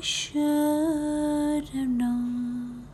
[0.00, 2.86] I should have known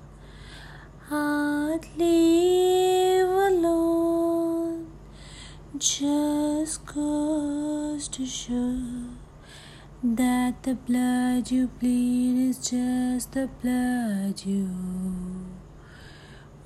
[1.08, 4.88] I'd leave alone
[5.78, 8.80] just goes to show
[10.02, 14.68] that the blood you bleed is just the blood you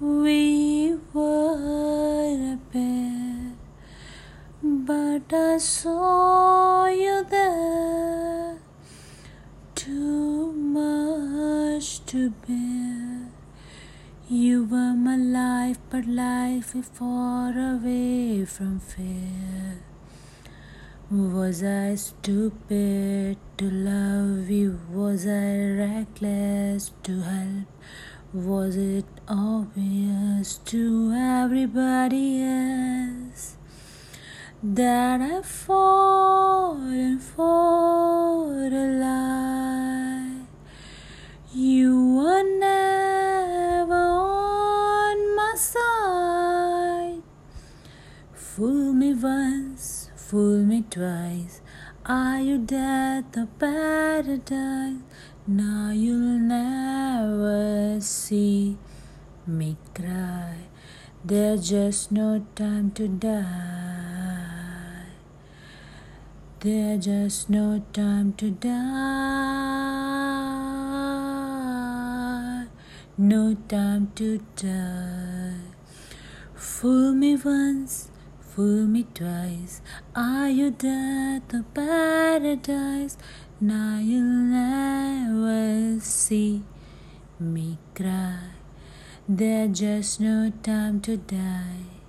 [0.01, 3.53] we were a pair
[4.63, 7.40] but I saw you there
[12.11, 13.29] to bear
[14.29, 19.79] you were my life but life is far away from fear
[21.09, 24.79] was I stupid to love you?
[24.93, 27.69] Was I reckless to help?
[28.33, 33.57] Was it obvious to everybody else
[34.63, 36.41] that I fall
[36.77, 37.80] fallen for
[48.57, 51.61] Fool me once fool me twice.
[52.05, 55.03] Are you dead the paradise?
[55.47, 58.77] Now you'll never see
[59.47, 60.67] me cry.
[61.25, 63.47] There's just no time to die.
[66.59, 68.77] There's just no time to die.
[73.17, 75.55] No time to die.
[76.55, 78.10] Fool me once
[78.55, 79.81] fool me twice.
[80.15, 83.17] Are you dead to paradise?
[83.61, 86.63] Now you'll never see
[87.39, 88.51] me cry.
[89.29, 92.00] There's just no time to die.